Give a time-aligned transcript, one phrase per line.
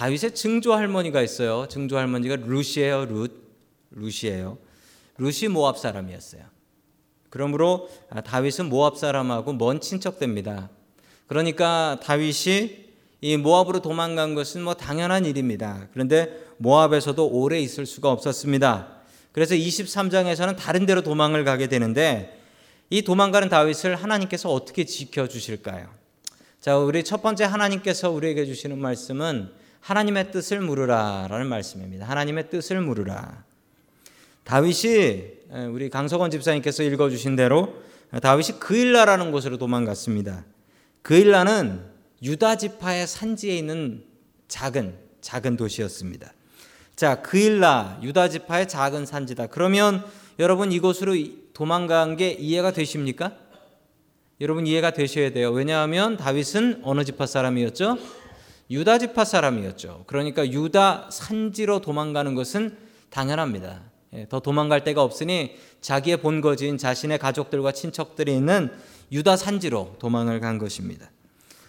[0.00, 1.68] 다윗의 증조 할머니가 있어요.
[1.68, 3.04] 증조 할머니가 루시예요.
[3.04, 3.32] 룻.
[3.90, 4.56] 루시예요.
[5.18, 6.42] 룻이 모압 사람이었어요.
[7.28, 7.90] 그러므로
[8.24, 10.70] 다윗은 모압 사람하고 먼 친척됩니다.
[11.26, 12.86] 그러니까 다윗이
[13.20, 15.86] 이 모압으로 도망간 것은 뭐 당연한 일입니다.
[15.92, 19.02] 그런데 모압에서도 오래 있을 수가 없었습니다.
[19.32, 22.40] 그래서 23장에서는 다른 데로 도망을 가게 되는데
[22.88, 25.90] 이 도망가는 다윗을 하나님께서 어떻게 지켜 주실까요?
[26.58, 32.06] 자, 우리 첫 번째 하나님께서 우리에게 주시는 말씀은 하나님의 뜻을 물으라라는 말씀입니다.
[32.06, 33.44] 하나님의 뜻을 물으라.
[34.44, 35.24] 다윗이
[35.72, 37.82] 우리 강석원 집사님께서 읽어 주신 대로
[38.22, 40.44] 다윗이 그일라라는 곳으로 도망갔습니다.
[41.02, 41.84] 그일라는
[42.22, 44.04] 유다 지파의 산지에 있는
[44.48, 46.32] 작은 작은 도시였습니다.
[46.96, 49.46] 자, 그일라 유다 지파의 작은 산지다.
[49.46, 50.04] 그러면
[50.38, 51.14] 여러분 이곳으로
[51.52, 53.36] 도망간 게 이해가 되십니까?
[54.40, 55.50] 여러분 이해가 되셔야 돼요.
[55.50, 57.98] 왜냐하면 다윗은 어느 지파 사람이었죠?
[58.70, 60.04] 유다 지파 사람이었죠.
[60.06, 62.76] 그러니까 유다 산지로 도망가는 것은
[63.10, 63.80] 당연합니다.
[64.12, 68.72] 예, 더 도망갈 데가 없으니 자기의 본거지인 자신의 가족들과 친척들이 있는
[69.12, 71.10] 유다 산지로 도망을 간 것입니다.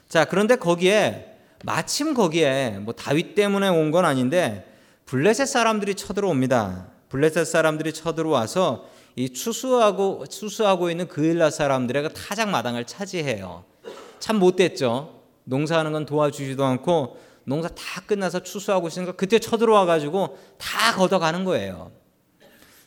[0.08, 4.68] 자, 그런데 거기에 마침 거기에 뭐 다윗 때문에 온 건 아닌데
[5.06, 6.88] 블레셋 사람들이 쳐들어옵니다.
[7.10, 13.66] 블레셋 사람들이 쳐들어와서 이 추수하고 추수하고 있는 그일라 사람들의 그 타작 마당을 차지해요.
[14.20, 15.21] 참 못됐죠.
[15.44, 21.92] 농사하는 건 도와주지도 않고 농사 다 끝나서 추수하고 있으니까 그때 쳐들어와 가지고 다 걷어가는 거예요.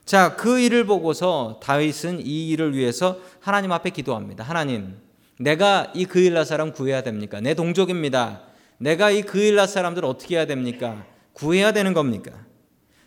[0.04, 4.44] 자, 그 일을 보고서 다윗은 이 일을 위해서 하나님 앞에 기도합니다.
[4.44, 4.98] 하나님,
[5.38, 7.40] 내가 이 그일라 사람 구해야 됩니까?
[7.40, 8.42] 내 동족입니다.
[8.78, 11.06] 내가 이 그일라 사람들 어떻게 해야 됩니까?
[11.32, 12.32] 구해야 되는 겁니까?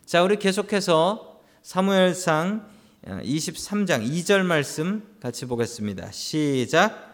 [0.06, 2.68] 자, 우리 계속해서 사무엘상
[3.06, 6.12] 23장 2절 말씀 같이 보겠습니다.
[6.12, 7.07] 시작.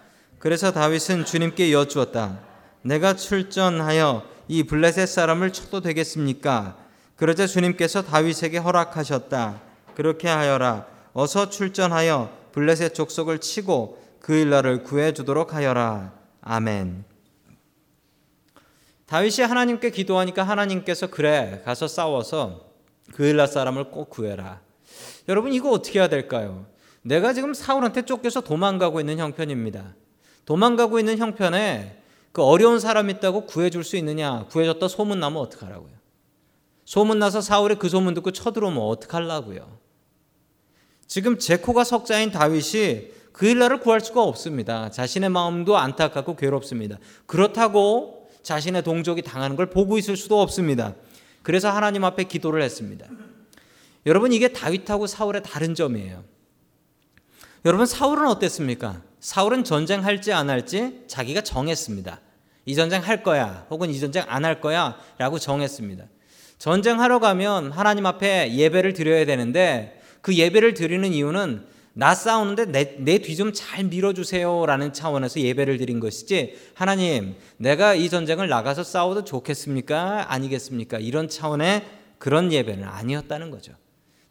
[0.44, 2.38] 그래서 다윗은 주님께 여쭈었다.
[2.82, 6.76] 내가 출전하여 이 블레셋 사람을 쳐도 되겠습니까?
[7.16, 9.62] 그러자 주님께서 다윗에게 허락하셨다.
[9.96, 10.86] 그렇게 하여라.
[11.14, 16.12] 어서 출전하여 블레셋 족속을 치고 그 일날을 구해 주도록 하여라.
[16.42, 17.06] 아멘.
[19.06, 22.66] 다윗이 하나님께 기도하니까 하나님께서 그래 가서 싸워서
[23.14, 24.60] 그 일날 사람을 꼭 구해라.
[25.30, 26.66] 여러분 이거 어떻게 해야 될까요?
[27.02, 29.94] 내가 지금 사울한테 쫓겨서 도망가고 있는 형편입니다.
[30.46, 34.46] 도망가고 있는 형편에 그 어려운 사람 있다고 구해줄 수 있느냐?
[34.50, 35.92] 구해줬다 소문 나면 어떡하라고요?
[36.86, 39.80] 소문 나서 사울이 그 소문 듣고 쳐들어오면 어떡하려고요?
[41.08, 44.90] 지금 제코가 석자인 다윗이 그 일날을 구할 수가 없습니다.
[44.92, 46.98] 자신의 마음도 안타깝고 괴롭습니다.
[47.26, 50.96] 그렇다고 자신의 동족이 당하는 걸 보고 있을 수도 없습니다.
[51.42, 53.08] 그래서 하나님 앞에 기도를 했습니다.
[54.06, 56.24] 여러분 이게 다윗하고 사울의 다른 점이에요.
[57.66, 59.02] 여러분 사울은 어땠습니까?
[59.24, 62.20] 사울은 전쟁할지 안 할지 자기가 정했습니다.
[62.66, 66.04] 이 전쟁 할 거야 혹은 이 전쟁 안 할 거야 라고 정했습니다.
[66.60, 72.66] 전쟁하러 가면 하나님 앞에 예배를 드려야 되는데 그 예배를 드리는 이유는 나 싸우는데
[73.00, 79.24] 내뒤 좀 잘 밀어주세요 라는 차원에서 예배를 드린 것이지 하나님 내가 이 전쟁을 나가서 싸워도
[79.24, 81.86] 좋겠습니까 아니겠습니까 이런 차원의
[82.18, 83.72] 그런 예배는 아니었다는 거죠.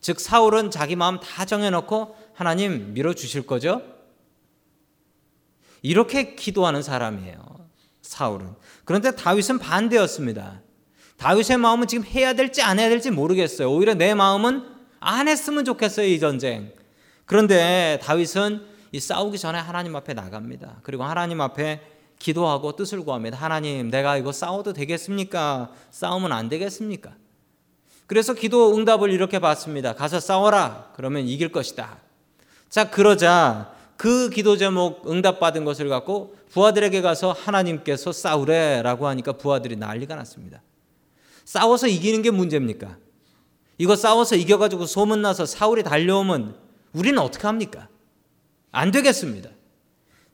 [0.02, 3.80] 즉 사울은 자기 마음 다 정해놓고 하나님 밀어주실 거죠.
[5.82, 7.52] 이렇게 기도하는 사람이에요.
[8.02, 8.54] 사울은.
[8.84, 10.60] 그런데 다윗은 반대였습니다.
[11.16, 13.70] 다윗의 마음은 지금 해야 될지 안 해야 될지 모르겠어요.
[13.70, 14.64] 오히려 내 마음은
[15.00, 16.72] 안 했으면 좋겠어요, 이 전쟁.
[17.26, 20.80] 그런데 다윗은 이 싸우기 전에 하나님 앞에 나갑니다.
[20.82, 21.80] 그리고 하나님 앞에
[22.18, 23.36] 기도하고 뜻을 구합니다.
[23.36, 25.72] 하나님, 내가 이거 싸워도 되겠습니까?
[25.90, 27.14] 싸우면 안 되겠습니까?
[28.06, 29.94] 그래서 기도 응답을 이렇게 받습니다.
[29.94, 30.92] 가서 싸워라.
[30.94, 31.98] 그러면 이길 것이다.
[32.68, 40.16] 자, 그러자 그 기도 제목 응답받은 것을 갖고 부하들에게 가서 하나님께서 싸우래라고 하니까 부하들이 난리가
[40.16, 40.62] 났습니다.
[41.44, 42.96] 싸워서 이기는 게 문제입니까?
[43.78, 46.56] 이거 싸워서 이겨가지고 소문나서 사울이 달려오면
[46.92, 47.88] 우리는 어떻게 합니까?
[48.70, 49.50] 안 되겠습니다.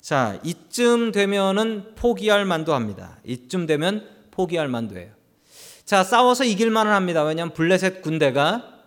[0.00, 3.18] 자, 이쯤 되면은 포기할 만도 합니다.
[3.24, 5.10] 이쯤 되면 포기할 만도 해요.
[5.84, 7.24] 자, 싸워서 이길 만은 합니다.
[7.24, 8.77] 왜냐하면 블레셋 군대가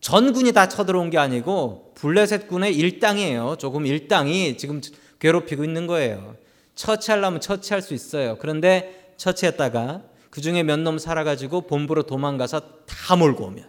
[0.00, 3.56] 전군이 다 쳐들어온 게 아니고 블레셋 군의 일당이에요.
[3.58, 4.80] 조금 일당이 지금
[5.18, 6.36] 괴롭히고 있는 거예요.
[6.74, 8.38] 처치하려면 처치할 수 있어요.
[8.38, 13.68] 그런데 처치했다가 그 중에 몇 놈 살아가지고 본부로 도망가서 다 몰고 오면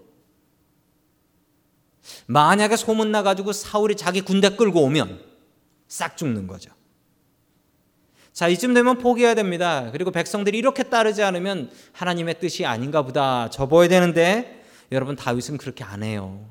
[2.28, 5.20] 만약에 소문 나가지고 사울이 자기 군대 끌고 오면
[5.88, 6.72] 싹 죽는 거죠.
[8.32, 9.90] 자, 이쯤 되면 포기해야 됩니다.
[9.92, 14.61] 그리고 백성들이 이렇게 따르지 않으면 하나님의 뜻이 아닌가 보다 접어야 되는데
[14.92, 16.46] 여러분 다윗은 그렇게 안 해요.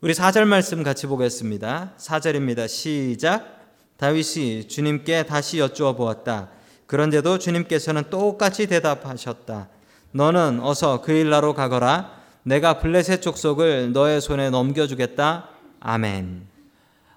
[0.00, 1.92] 우리 4절 말씀 같이 보겠습니다.
[1.98, 2.66] 4절입니다.
[2.68, 3.60] 시작.
[3.96, 6.50] 다윗이 주님께 다시 여쭈어 보았다.
[6.86, 9.68] 그런데도 주님께서는 똑같이 대답하셨다.
[10.10, 12.10] 너는 어서 그 일나로 가거라.
[12.42, 15.48] 내가 블레셋 족속을 너의 손에 넘겨주겠다.
[15.78, 16.48] 아멘.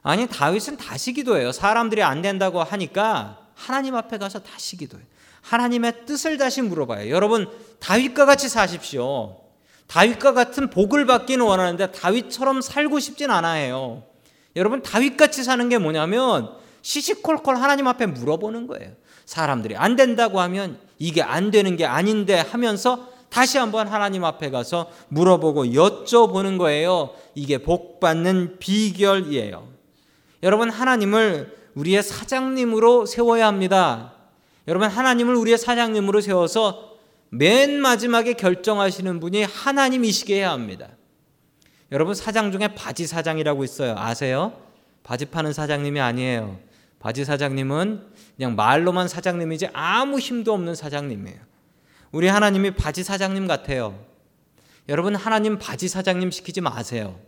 [0.04, 1.52] 아니 다윗은 다시 기도해요.
[1.52, 5.08] 사람들이 안 된다고 하니까 하나님 앞에 가서 다시 기도해요.
[5.42, 7.10] 하나님의 뜻을 다시 물어봐요.
[7.10, 7.50] 여러분
[7.80, 9.49] 다윗과 같이 사십시오.
[9.90, 14.04] 다윗과 같은 복을 받기는 원하는데 다윗처럼 살고 싶진 않아요.
[14.56, 16.52] 여러분 다윗같이 사는 게 뭐냐면
[16.84, 18.92] 시시콜콜 하나님 앞에 물어보는 거예요.
[19.26, 24.92] 사람들이 안 된다고 하면 이게 안 되는 게 아닌데 하면서 다시 한번 하나님 앞에 가서
[25.10, 27.12] 물어보고 여쭤보는 거예요.
[27.34, 29.68] 이게 복 받는 비결이에요.
[30.44, 34.14] 여러분 하나님을 우리의 사장님으로 세워야 합니다.
[34.68, 36.89] 여러분 하나님을 우리의 사장님으로 세워서
[37.30, 40.90] 맨 마지막에 결정하시는 분이 하나님이시게 해야 합니다.
[41.92, 43.96] 여러분 사장 중에 바지 사장이라고 있어요.
[43.98, 44.54] 아세요?
[45.04, 46.60] 바지 파는 사장님이 아니에요.
[47.00, 51.40] 바지 사장님은 그냥 말로만 사장님이지 아무 힘도 없는 사장님이에요.
[52.12, 54.04] 우리 하나님이 바지 사장님 같아요.
[54.88, 57.20] 여러분 하나님 바지 사장님 시키지 마세요.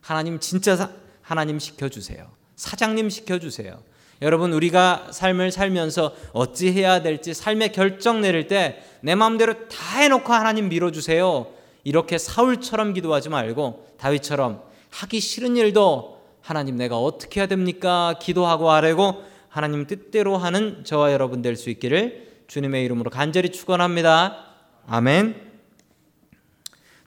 [0.00, 0.90] 하나님 진짜 사,
[1.20, 2.30] 하나님 시켜 주세요.
[2.56, 3.82] 사장님 시켜 주세요.
[4.22, 10.32] 여러분 우리가 삶을 살면서 어찌 해야 될지 삶의 결정 내릴 때 내 마음대로 다 해놓고
[10.32, 11.46] 하나님 밀어주세요.
[11.84, 18.14] 이렇게 사울처럼 기도하지 말고 다윗처럼 하기 싫은 일도 하나님 내가 어떻게 해야 됩니까?
[18.20, 24.44] 기도하고 아뢰고 하나님 뜻대로 하는 저와 여러분 될 수 있기를 주님의 이름으로 간절히 축원합니다.
[24.86, 25.50] 아멘.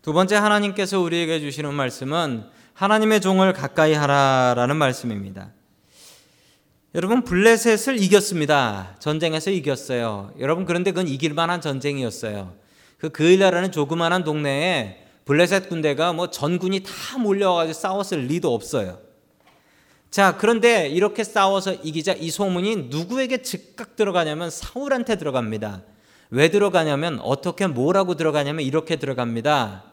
[0.01, 5.51] 두 번째 하나님께서 우리에게 주시는 말씀은 하나님의 종을 가까이 하라라는 말씀입니다.
[6.95, 8.95] 여러분 블레셋을 이겼습니다.
[9.00, 10.31] 전쟁에서 이겼어요.
[10.40, 12.54] 여러분 그런데 그건 이길 만한 전쟁이었어요.
[13.00, 19.00] 그 그일라라는 조그마한 동네에 블레셋 군대가 뭐 전군이 다 몰려와가지고 싸웠을 리도 없어요.
[20.12, 25.81] 자 그런데 이렇게 싸워서 이기자 이 소문이 누구에게 즉각 들어가냐면 사울한테 들어갑니다.
[26.30, 29.84] 왜 들어가냐면 어떻게 뭐라고 들어가냐면 이렇게 들어갑니다.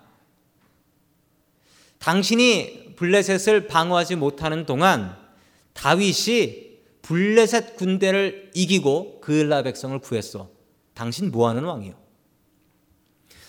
[1.98, 5.16] 당신이 블레셋을 방어하지 못하는 동안
[5.72, 6.69] 다윗이
[7.02, 10.50] 블레셋 군대를 이기고 그을라 백성을 구했어.
[10.94, 11.94] 당신 뭐하는 왕이요?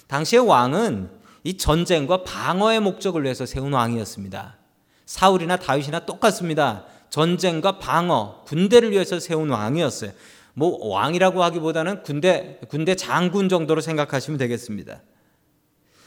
[0.08, 1.10] 당시의 왕은
[1.44, 4.58] 이 전쟁과 방어의 목적을 위해서 세운 왕이었습니다.
[5.06, 6.86] 사울이나 다윗이나 똑같습니다.
[7.10, 10.12] 전쟁과 방어, 군대를 위해서 세운 왕이었어요.
[10.54, 15.02] 뭐 왕이라고 하기보다는 군대 군대 장군 정도로 생각하시면 되겠습니다.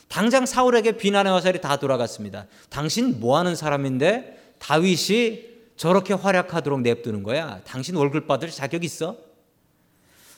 [0.08, 2.47] 당장 사울에게 비난의 화살이 다 돌아갔습니다.
[2.69, 7.61] 당신 뭐 하는 사람인데 다윗이 저렇게 활약하도록 냅두는 거야.
[7.65, 9.17] 당신 월급 받을 자격 있어?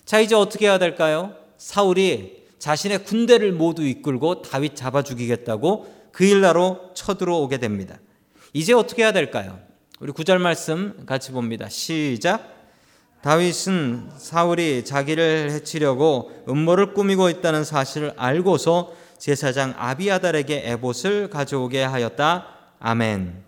[0.05, 1.35] 자, 이제 어떻게 해야 될까요?
[1.59, 7.99] 사울이 자신의 군대를 모두 이끌고 다윗 잡아 죽이겠다고 그 일나로 쳐들어오게 됩니다.
[8.53, 9.59] 이제 어떻게 해야 될까요?
[10.01, 11.69] 우리 구절 말씀 같이 봅니다.
[11.69, 12.55] 시작.
[13.23, 22.47] 다윗은 사울이 자기를 해치려고 음모를 꾸미고 있다는 사실을 알고서 제사장 아비아달에게 에봇을 가져오게 하였다.
[22.79, 23.46] 아멘.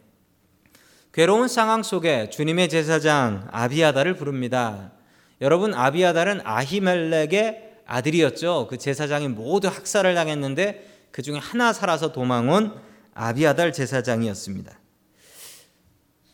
[1.19, 4.93] 괴로운 상황 속에 주님의 제사장 아비아달을 부릅니다.
[5.41, 8.69] 여러분 아비아달은 아히멜렉의 아들이었죠.
[8.71, 12.81] 그 제사장이 모두 학살을 당했는데 그 중에 하나 살아서 도망온
[13.15, 14.79] 아비아달 제사장이었습니다.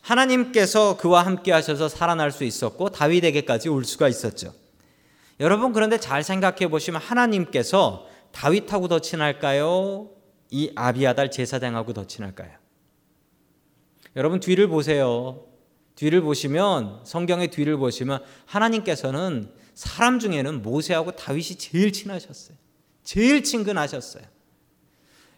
[0.01, 4.53] 하나님께서 그와 함께 하셔서 살아날 수 있었고 다윗에게까지 올 수가 있었죠.
[5.39, 10.11] 여러분 그런데 잘 생각해 보시면 하나님께서 다윗하고 더 친할까요?
[10.51, 12.64] 이 아비아달 제사장하고 더 친할까요?
[14.15, 15.45] 여러분 뒤를 보세요.
[15.95, 22.57] 뒤를 보시면 성경의 뒤를 보시면 하나님께서는 사람 중에는 모세하고 다윗이 제일 친하셨어요.
[23.03, 24.23] 제일 친근하셨어요.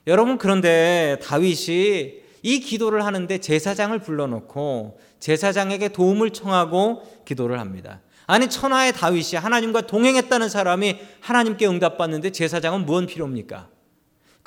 [0.05, 8.01] 여러분 그런데 다윗이 이 기도를 하는데 제사장을 불러놓고 제사장에게 도움을 청하고 기도를 합니다.
[8.25, 13.69] 아니 천하의 다윗이 하나님과 동행했다는 사람이 하나님께 응답받는데 제사장은 무언 필요입니까?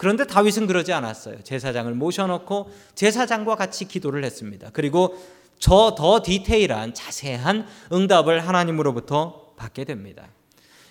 [0.01, 1.43] 그런데 다윗은 그러지 않았어요.
[1.43, 4.71] 제사장을 모셔놓고 제사장과 같이 기도를 했습니다.
[4.73, 5.15] 그리고
[5.59, 10.29] 저 더 디테일한 자세한 응답을 하나님으로부터 받게 됩니다.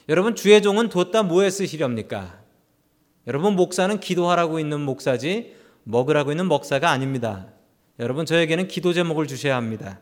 [0.10, 2.38] 여러분 주의 종은 뒀다 뭐에 쓰시렵니까?
[3.26, 7.48] 여러분 목사는 기도하라고 있는 목사지 먹으라고 있는 목사가 아닙니다.
[7.98, 10.00] 여러분 저에게는 기도 제목을 주셔야 합니다.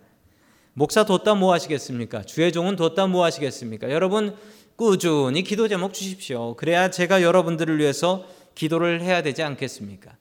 [0.74, 2.24] 목사 뒀다 뭐 하시겠습니까?
[2.24, 3.90] 주의 종은 뒀다 뭐 하시겠습니까?
[3.90, 4.36] 여러분
[4.76, 6.58] 꾸준히 기도 제목 주십시오.
[6.58, 8.26] 그래야 제가 여러분들을 위해서
[8.58, 10.12] 기도를 해야 되지 않겠습니까?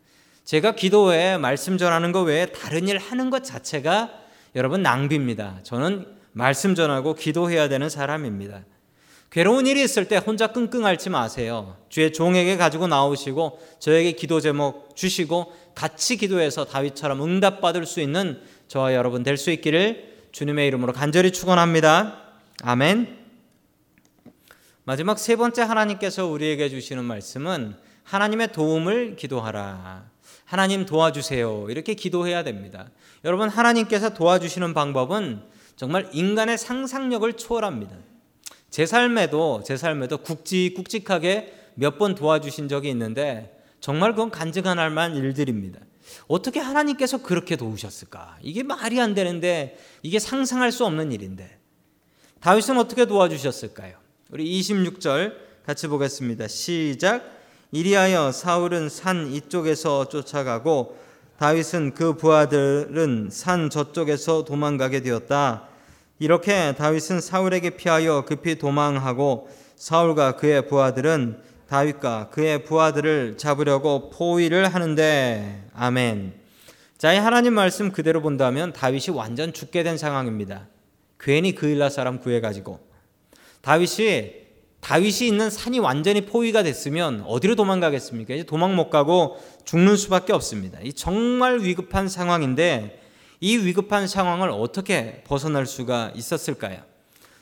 [0.45, 4.11] 제가 기도에 말씀 전하는 것 외에 다른 일 하는 것 자체가
[4.55, 5.61] 여러분 낭비입니다.
[5.63, 8.65] 저는 말씀 전하고 기도해야 되는 사람입니다.
[9.31, 11.77] 괴로운 일이 있을 때 혼자 끙끙 앓지 마세요.
[11.89, 18.95] 주의 종에게 가지고 나오시고 저에게 기도 제목 주시고 같이 기도해서 다윗처럼 응답받을 수 있는 저와
[18.95, 22.23] 여러분 될 수 있기를 주님의 이름으로 간절히 축원합니다.
[22.63, 23.17] 아멘.
[24.85, 30.09] 마지막 세 번째 하나님께서 우리에게 주시는 말씀은 하나님의 도움을 기도하라.
[30.45, 31.67] 하나님 도와주세요.
[31.71, 32.89] 이렇게 기도해야 됩니다.
[33.25, 35.43] 여러분, 하나님께서 도와주시는 방법은
[35.75, 37.97] 정말 인간의 상상력을 초월합니다.
[38.71, 45.81] 제 삶에도, 제 삶에도 굵직굵직하게 몇 번 도와주신 적이 있는데 정말 그건 간증할 만한 일들입니다.
[46.29, 48.39] 어떻게 하나님께서 그렇게 도우셨을까?
[48.41, 51.59] 이게 말이 안 되는데 이게 상상할 수 없는 일인데.
[52.41, 53.97] 다윗은 어떻게 도와주셨을까요?
[54.31, 55.35] 우리 26절
[55.67, 56.49] 같이 보겠습니다.
[56.49, 57.36] 시작.
[57.77, 60.97] 이리하여 사울은 산 이쪽에서 쫓아가고
[61.39, 65.69] 다윗은 그 부하들은 산 저쪽에서 도망가게 되었다.
[66.19, 75.69] 이렇게 다윗은 사울에게 피하여 급히 도망하고 사울과 그의 부하들은 다윗과 그의 부하들을 잡으려고 포위를 하는데
[75.75, 76.33] 아멘.
[76.97, 80.67] 자, 이 하나님 말씀 그대로 본다면 다윗이 완전 죽게 된 상황입니다.
[81.21, 82.81] 괜히 그일라 사람 구해 가지고
[83.61, 84.46] 다윗이
[84.87, 88.35] 다윗이 있는 산이 완전히 포위가 됐으면 어디로 도망가겠습니까?
[88.35, 90.79] 이제 도망 못 가고 죽는 수밖에 없습니다.
[90.81, 93.03] 이 정말 위급한 상황인데
[93.41, 96.79] 이 위급한 상황을 어떻게 벗어날 수가 있었을까요?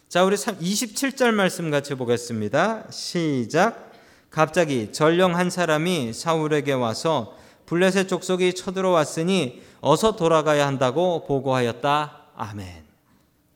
[0.09, 2.87] 자, 우리 27절 말씀 같이 보겠습니다.
[2.91, 3.93] 시작.
[4.31, 7.37] 갑자기 전령 한 사람이 사울에게 와서
[7.67, 12.23] 블레셋 족속이 쳐들어왔으니 어서 돌아가야 한다고 보고하였다.
[12.37, 12.85] 아멘.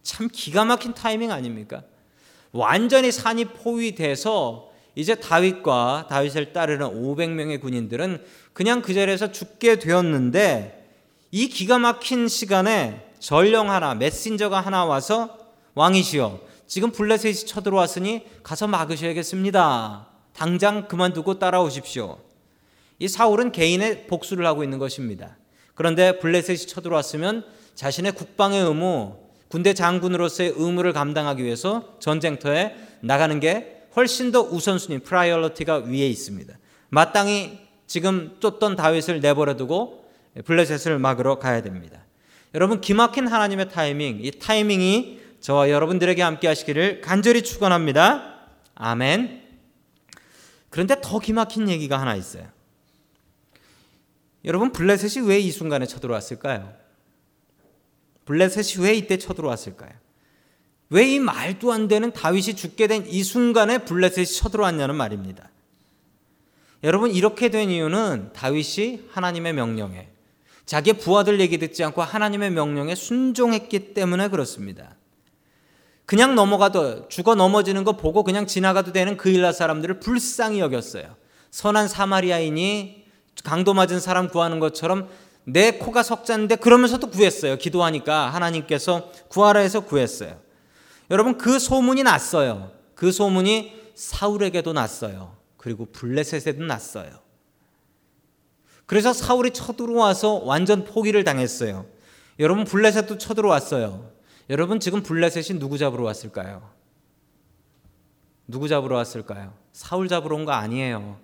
[0.02, 1.84] 참 기가 막힌 타이밍 아닙니까?
[2.52, 10.90] 완전히 산이 포위돼서 이제 다윗과 다윗을 따르는 500명의 군인들은 그냥 그 자리에서 죽게 되었는데
[11.30, 15.38] 이 기가 막힌 시간에 전령 하나, 메신저가 하나 와서
[15.74, 20.08] 왕이시여, 지금 블레셋이 쳐들어왔으니 가서 막으셔야겠습니다.
[20.32, 22.18] 당장 그만두고 따라오십시오.
[22.98, 25.36] 이 사울은 개인의 복수를 하고 있는 것입니다.
[25.74, 29.16] 그런데 블레셋이 쳐들어왔으면 자신의 국방의 의무,
[29.48, 36.54] 군대 장군으로서의 의무를 감당하기 위해서 전쟁터에 나가는 게 훨씬 더 우선순위, priority가 위에 있습니다.
[36.90, 40.04] 마땅히 지금 쫓던 다윗을 내버려두고
[40.44, 42.04] 블레셋을 막으러 가야 됩니다.
[42.54, 48.34] 여러분 기막힌 하나님의 타이밍, 이 타이밍이 저와 여러분들에게 함께 하시기를 간절히 축원합니다.
[48.74, 49.42] 아멘.
[50.70, 52.46] 그런데 더 기막힌 얘기가 하나 있어요.
[54.44, 56.72] 여러분 블레셋이 왜 이 순간에 쳐들어왔을까요?
[58.28, 59.90] 블레셋이 왜 이때 쳐들어왔을까요?
[60.90, 65.50] 왜 이 말도 안 되는 다윗이 죽게 된 이 순간에 블레셋이 쳐들어왔냐는 말입니다.
[66.84, 70.08] 여러분 이렇게 된 이유는 다윗이 하나님의 명령에
[70.66, 74.96] 자기의 부하들 얘기 듣지 않고 하나님의 명령에 순종했기 때문에 그렇습니다.
[76.04, 81.16] 그냥 넘어가도 죽어 넘어지는 거 보고 그냥 지나가도 되는 그 일라 사람들을 불쌍히 여겼어요.
[81.50, 83.04] 선한 사마리아인이
[83.44, 85.08] 강도 맞은 사람 구하는 것처럼
[85.50, 87.56] 내 코가 석자인데 그러면서도 구했어요.
[87.56, 90.38] 기도하니까 하나님께서 구하라 해서 구했어요.
[91.10, 92.70] 여러분 그 소문이 났어요.
[92.94, 95.36] 그 소문이 사울에게도 났어요.
[95.56, 97.10] 그리고 블레셋에도 났어요.
[98.84, 101.86] 그래서 사울이 쳐들어와서 완전 포기를 당했어요.
[102.38, 104.10] 여러분 블레셋도 쳐들어왔어요.
[104.50, 106.70] 여러분 지금 블레셋이 누구 잡으러 왔을까요?
[108.46, 109.54] 누구 잡으러 왔을까요?
[109.72, 111.18] 사울 잡으러 온 거 아니에요.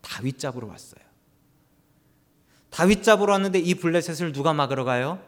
[0.00, 1.05] 다윗 잡으러 왔어요.
[2.76, 5.18] 다윗 잡으러 왔는데 이 블레셋을 누가 막으러 가요?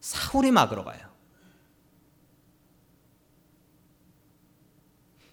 [0.00, 0.98] 사울이 막으러 가요.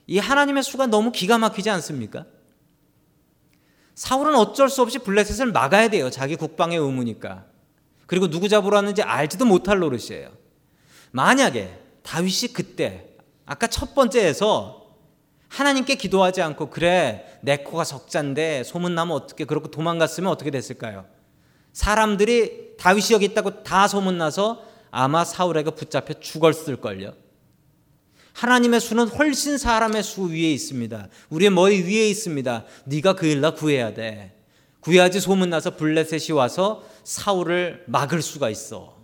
[0.05, 2.27] 이 하나님의 수가 너무 기가 막히지 않습니까?
[3.95, 6.11] 사울은 어쩔 수 없이 블레셋을 막아야 돼요.
[6.11, 7.45] 자기 국방의 의무니까.
[8.05, 10.29] 그리고 누구 잡으러 왔는지 알지도 못할 노릇이에요.
[11.09, 13.15] 만약에 다윗이 그때
[13.47, 14.91] 아까 첫 번째에서
[15.47, 21.19] 하나님께 기도하지 않고 그래 내 코가 적자인데 소문나면 어떻게 그렇게 도망갔으면 어떻게 됐을까요?
[21.73, 27.13] 사람들이 다윗이 여기 있다고 다 소문나서 아마 사울에게 붙잡혀 죽었을걸요.
[28.33, 31.07] 하나님의 수는 훨씬 사람의 수 위에 있습니다.
[31.29, 32.65] 우리의 머리 위에 있습니다.
[32.85, 34.37] 네가 그 일나 구해야 돼.
[34.79, 38.97] 구해야지 소문나서 블레셋이 와서 사울을 막을 수가 있어.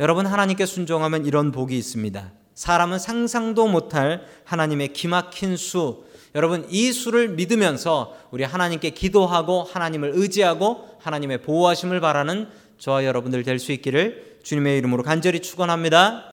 [0.00, 2.32] 여러분 하나님께 순종하면 이런 복이 있습니다.
[2.54, 6.04] 사람은 상상도 못할 하나님의 기막힌 수,
[6.34, 12.48] 여러분 이 수를 믿으면서 우리 하나님께 기도하고 하나님을 의지하고 하나님의 보호하심을 바라는
[12.78, 16.22] 저와 여러분들 될 수 있기를 주님의 이름으로 간절히 축원합니다.